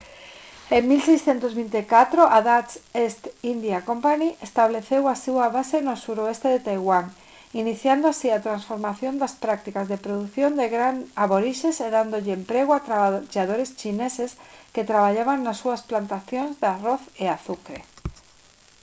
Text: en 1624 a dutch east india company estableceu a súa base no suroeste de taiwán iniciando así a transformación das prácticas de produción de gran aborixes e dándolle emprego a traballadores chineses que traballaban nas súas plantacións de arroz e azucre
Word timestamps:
en 0.77 0.81
1624 0.91 2.21
a 2.37 2.39
dutch 2.49 2.73
east 3.03 3.23
india 3.53 3.79
company 3.89 4.29
estableceu 4.47 5.03
a 5.07 5.15
súa 5.25 5.45
base 5.57 5.77
no 5.87 5.95
suroeste 6.03 6.47
de 6.53 6.59
taiwán 6.67 7.05
iniciando 7.61 8.05
así 8.09 8.27
a 8.31 8.43
transformación 8.47 9.13
das 9.21 9.33
prácticas 9.45 9.85
de 9.91 10.01
produción 10.05 10.51
de 10.59 10.67
gran 10.75 10.95
aborixes 11.23 11.75
e 11.85 11.87
dándolle 11.97 12.33
emprego 12.39 12.71
a 12.73 12.85
traballadores 12.89 13.69
chineses 13.81 14.31
que 14.73 14.87
traballaban 14.91 15.39
nas 15.41 15.57
súas 15.61 15.81
plantacións 15.89 16.53
de 16.61 16.67
arroz 16.75 17.03
e 17.23 17.25
azucre 17.37 17.79